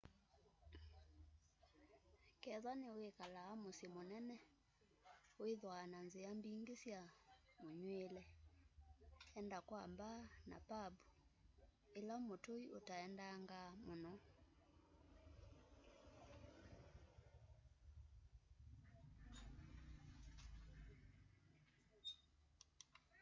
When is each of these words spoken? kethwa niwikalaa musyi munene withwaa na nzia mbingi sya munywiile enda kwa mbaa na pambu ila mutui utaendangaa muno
kethwa 2.41 2.71
niwikalaa 2.79 3.53
musyi 3.61 3.87
munene 3.95 4.37
withwaa 5.41 5.83
na 5.91 5.99
nzia 6.07 6.29
mbingi 6.39 6.75
sya 6.83 7.01
munywiile 7.63 8.23
enda 9.39 9.57
kwa 9.67 9.81
mbaa 9.91 10.19
na 10.49 10.57
pambu 10.69 11.01
ila 11.99 12.15
mutui 12.25 12.63
utaendangaa 12.77 13.69
muno 13.85 14.13